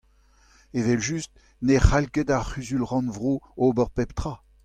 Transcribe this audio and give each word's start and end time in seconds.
Evel-just 0.77 1.31
ne 1.65 1.75
cʼhall 1.83 2.07
ket 2.13 2.29
ar 2.35 2.43
Cʼhuzul-rannvro 2.49 3.33
ober 3.65 3.87
pep 3.95 4.11
tra! 4.17 4.33